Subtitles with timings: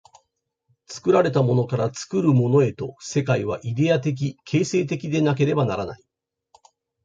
[0.87, 6.03] 作られたものから作るものへと、世界はイデヤ的形成的でなければならない。